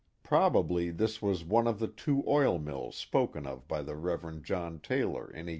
Probably 0.23 0.89
this 0.89 1.21
was 1.21 1.45
one 1.45 1.67
of 1.67 1.77
the 1.77 1.87
two 1.87 2.23
oil 2.27 2.57
mills 2.57 2.95
spoken 2.95 3.45
of 3.45 3.67
by 3.67 3.83
the 3.83 3.95
Rev. 3.95 4.41
John 4.41 4.79
Taylor 4.79 5.29
in 5.29 5.45
1802. 5.45 5.49